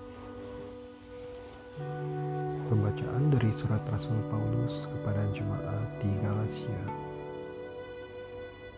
[1.74, 6.82] Pembacaan dari surat Rasul Paulus kepada jemaat di Galatia.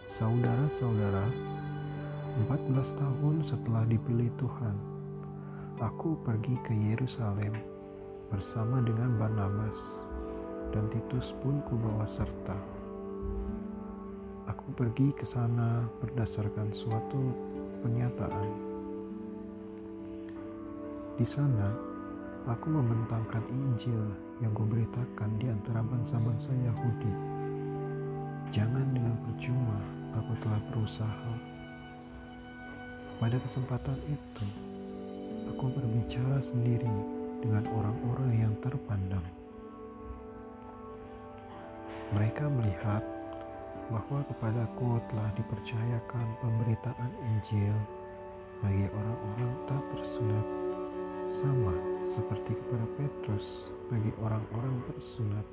[0.09, 1.28] Saudara-saudara,
[2.41, 4.77] 14 tahun setelah dipilih Tuhan,
[5.77, 7.52] aku pergi ke Yerusalem
[8.32, 10.08] bersama dengan Barnabas
[10.72, 12.56] dan Titus pun kubawa serta.
[14.48, 17.20] Aku pergi ke sana berdasarkan suatu
[17.84, 18.48] pernyataan.
[21.20, 21.95] Di sana,
[22.47, 24.06] Aku membentangkan Injil
[24.39, 27.12] yang kuberitakan di antara bangsa-bangsa Yahudi.
[28.55, 29.83] Jangan dengan percuma
[30.14, 31.33] aku telah berusaha.
[33.19, 34.47] Pada kesempatan itu,
[35.50, 36.94] aku berbicara sendiri
[37.42, 39.27] dengan orang-orang yang terpandang.
[42.14, 43.02] Mereka melihat
[43.91, 47.74] bahwa kepadaku telah dipercayakan pemberitaan Injil
[48.62, 50.66] bagi orang-orang tak bersunat
[51.27, 51.74] sama
[52.06, 55.46] seperti kepada Petrus bagi orang-orang bersunat.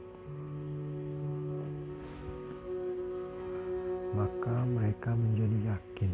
[4.13, 6.13] Maka mereka menjadi yakin.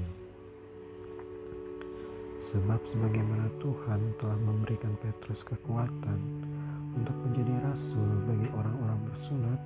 [2.40, 6.20] Sebab sebagaimana Tuhan telah memberikan Petrus kekuatan
[6.96, 9.60] untuk menjadi rasul bagi orang-orang bersunat,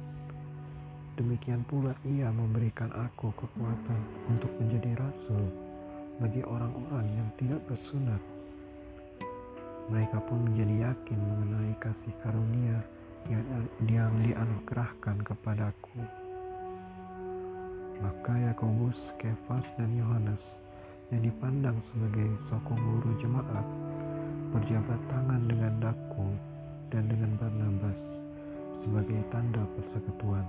[1.21, 5.45] demikian pula ia memberikan aku kekuatan untuk menjadi rasul
[6.17, 8.32] bagi orang-orang yang tidak bersunat
[9.91, 12.79] mereka pun menjadi yakin mengenai kasih karunia
[13.27, 13.43] yang,
[13.87, 15.99] yang dianugerahkan kepadaku.
[18.03, 20.43] Maka Yakobus, Kefas, dan Yohanes
[21.11, 23.67] yang dipandang sebagai sokong guru jemaat
[24.51, 26.29] berjabat tangan dengan daku
[26.93, 28.01] dan dengan Barnabas
[28.77, 30.45] sebagai tanda persekutuan.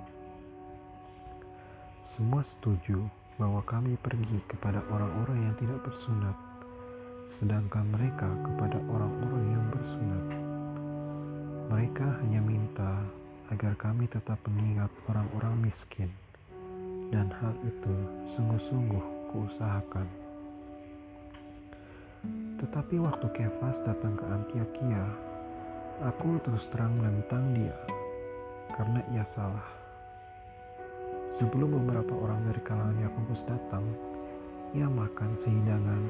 [2.05, 3.01] Semua setuju
[3.41, 6.37] bahwa kami pergi kepada orang-orang yang tidak bersunat
[7.29, 10.27] sedangkan mereka kepada orang-orang yang bersunat.
[11.73, 13.01] Mereka hanya minta
[13.53, 16.09] agar kami tetap mengingat orang-orang miskin,
[17.09, 17.95] dan hal itu
[18.37, 20.09] sungguh-sungguh kuusahakan.
[22.61, 25.05] Tetapi waktu Kefas datang ke Antioquia,
[26.09, 27.77] aku terus terang menentang dia
[28.73, 29.69] karena ia salah.
[31.35, 33.85] Sebelum beberapa orang dari kalangan Yakobus datang,
[34.73, 36.03] ia makan sehidangan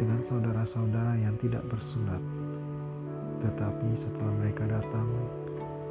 [0.00, 2.20] dengan saudara-saudara yang tidak bersunat.
[3.42, 5.08] Tetapi setelah mereka datang,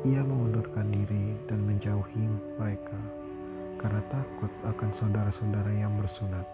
[0.07, 2.25] ia mengundurkan diri dan menjauhi
[2.57, 2.97] mereka
[3.81, 6.45] karena takut akan saudara-saudara yang bersunat.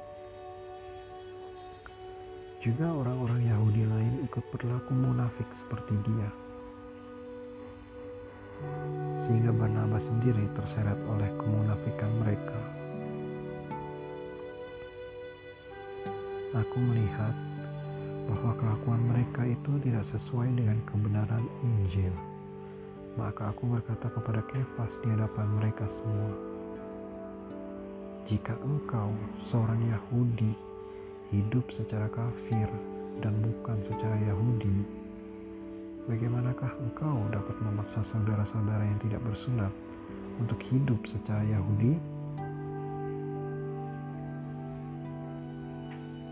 [2.63, 6.29] Juga orang-orang Yahudi lain ikut berlaku munafik seperti dia.
[9.23, 12.86] Sehingga Barnabas sendiri terseret oleh kemunafikan mereka.
[16.55, 17.35] Aku melihat
[18.23, 22.15] bahwa kelakuan mereka itu tidak sesuai dengan kebenaran Injil.
[23.19, 26.31] Maka aku berkata kepada Kefas di hadapan mereka semua,
[28.31, 29.11] "Jika engkau,
[29.43, 30.55] seorang Yahudi,
[31.35, 32.71] hidup secara kafir
[33.19, 34.87] dan bukan secara Yahudi,
[36.07, 39.73] bagaimanakah engkau dapat memaksa saudara-saudara yang tidak bersunat
[40.39, 42.16] untuk hidup secara Yahudi?"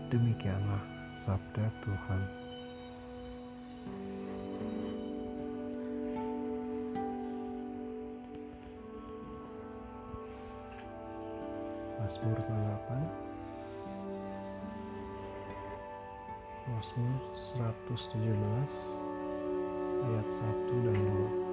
[0.06, 0.82] Demikianlah
[1.26, 2.22] sabda Tuhan.
[11.98, 13.26] Mazmur 8
[16.70, 17.18] Mazmur
[17.58, 18.14] 117
[20.06, 21.45] ayat 1 dan 2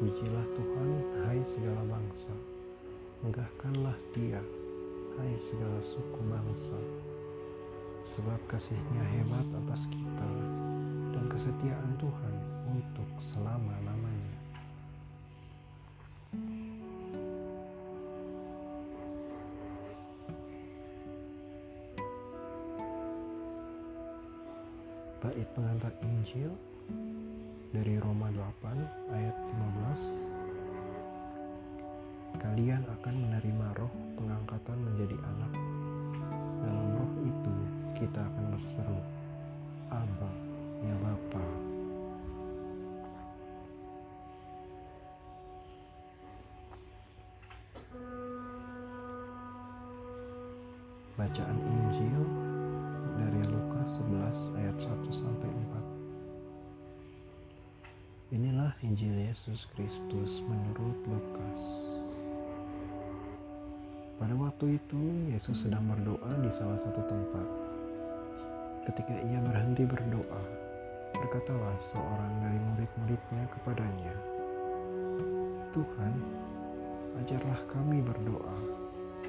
[0.00, 0.90] Pujilah Tuhan,
[1.28, 2.32] hai segala bangsa.
[3.20, 4.40] Megahkanlah dia,
[5.20, 6.80] hai segala suku bangsa.
[8.08, 10.30] Sebab kasihnya hebat atas kita,
[11.12, 12.34] dan kesetiaan Tuhan
[12.72, 14.40] untuk selama-lamanya.
[25.20, 26.56] Bait pengantar Injil
[27.70, 29.36] dari Roma 8 ayat
[32.34, 35.52] 15 kalian akan menerima roh pengangkatan menjadi anak
[36.66, 37.54] dalam roh itu
[38.00, 38.98] kita akan berseru,
[39.92, 40.30] Abba,
[40.80, 41.44] ya Bapa.
[51.20, 52.24] Bacaan Injil
[53.20, 55.99] dari Lukas 11 ayat 1 sampai 4.
[58.30, 61.60] Inilah Injil Yesus Kristus menurut Lukas.
[64.22, 65.02] Pada waktu itu
[65.34, 67.48] Yesus sedang berdoa di salah satu tempat.
[68.86, 70.42] Ketika ia berhenti berdoa,
[71.10, 74.14] berkatalah seorang dari murid-muridnya kepadanya,
[75.74, 76.14] "Tuhan,
[77.26, 78.58] ajarlah kami berdoa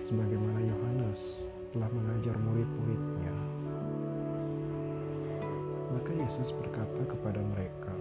[0.05, 3.33] sebagaimana Yohanes telah mengajar murid-muridnya.
[5.89, 8.00] Maka Yesus berkata kepada mereka,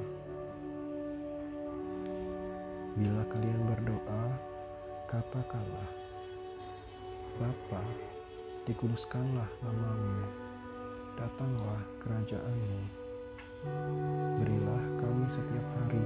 [3.00, 4.24] Bila kalian berdoa,
[5.08, 5.88] katakanlah,
[7.40, 7.80] Bapa,
[8.68, 10.28] dikuduskanlah namamu,
[11.16, 12.80] datanglah kerajaanmu.
[14.36, 16.04] Berilah kami setiap hari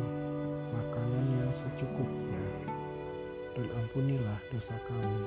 [0.70, 2.46] makanan yang secukupnya,
[3.58, 5.18] dan ampunilah dosa kami,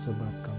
[0.00, 0.51] sebab kami